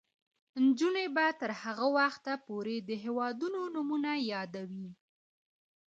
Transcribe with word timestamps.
نجونې 0.63 1.05
به 1.15 1.25
تر 1.41 1.51
هغه 1.61 1.85
وخته 1.97 2.33
پورې 2.47 2.75
د 2.79 2.89
هیوادونو 3.03 3.59
نومونه 3.75 4.11
یادوي. 4.31 4.89